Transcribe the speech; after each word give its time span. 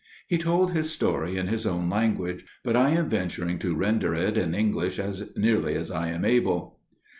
He 0.25 0.39
told 0.39 0.71
his 0.71 0.91
story 0.91 1.37
in 1.37 1.45
his 1.45 1.63
own 1.63 1.87
language; 1.87 2.43
but 2.63 2.75
I 2.75 2.89
am 2.89 3.07
venturing 3.07 3.59
to 3.59 3.75
render 3.75 4.15
it 4.15 4.35
in 4.35 4.55
English 4.55 4.97
as 4.97 5.29
nearly 5.37 5.75
as 5.75 5.91
I 5.91 6.07
am 6.09 6.25
able. 6.25 6.79